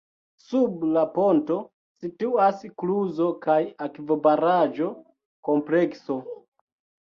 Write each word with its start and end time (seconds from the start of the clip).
Sub 0.43 0.85
la 0.95 1.03
ponto 1.17 1.57
situas 2.05 2.65
kluzo- 2.85 3.29
kaj 3.45 3.59
akvobaraĵo 3.87 4.91
komplekso. 5.53 6.21